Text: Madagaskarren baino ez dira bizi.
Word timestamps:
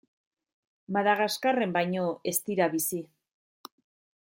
Madagaskarren 0.97 1.77
baino 1.77 2.07
ez 2.33 2.35
dira 2.49 2.69
bizi. 2.73 3.03